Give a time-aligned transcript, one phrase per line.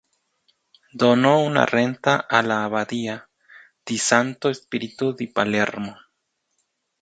[0.93, 3.29] Donó una renta a la abadía
[3.85, 5.95] "di Santo Spirito di Palermo".